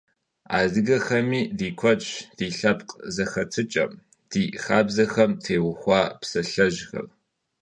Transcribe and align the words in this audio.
Adıgexemi 0.57 1.41
di 1.57 1.69
kuedş 1.79 2.07
di 2.37 2.47
lhepkh 2.57 2.93
zexetıç'em, 3.15 3.91
di 4.31 4.43
xabzexem 4.63 5.31
têuxua 5.43 6.01
psalhejxer. 6.19 7.05